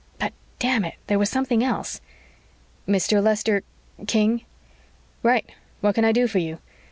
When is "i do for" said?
6.05-6.39